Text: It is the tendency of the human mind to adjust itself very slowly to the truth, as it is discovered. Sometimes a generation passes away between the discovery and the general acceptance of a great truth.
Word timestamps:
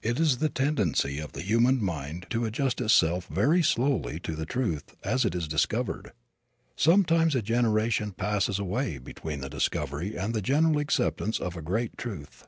It 0.00 0.20
is 0.20 0.36
the 0.38 0.48
tendency 0.48 1.18
of 1.18 1.32
the 1.32 1.40
human 1.40 1.82
mind 1.84 2.26
to 2.30 2.44
adjust 2.44 2.80
itself 2.80 3.26
very 3.26 3.64
slowly 3.64 4.20
to 4.20 4.36
the 4.36 4.46
truth, 4.46 4.94
as 5.02 5.24
it 5.24 5.34
is 5.34 5.48
discovered. 5.48 6.12
Sometimes 6.76 7.34
a 7.34 7.42
generation 7.42 8.12
passes 8.12 8.60
away 8.60 8.98
between 8.98 9.40
the 9.40 9.50
discovery 9.50 10.14
and 10.16 10.34
the 10.34 10.40
general 10.40 10.78
acceptance 10.78 11.40
of 11.40 11.56
a 11.56 11.62
great 11.62 11.98
truth. 11.98 12.46